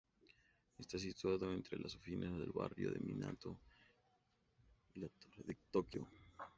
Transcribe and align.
Está 0.79 0.97
situado 0.97 1.53
entre 1.53 1.77
las 1.77 1.93
oficinas 1.95 2.35
del 2.39 2.51
barrio 2.51 2.91
de 2.91 2.99
Minato 3.01 3.59
y 4.95 4.99
la 5.01 5.09
Torre 5.09 5.43
de 5.45 5.57
Tokio. 5.69 6.07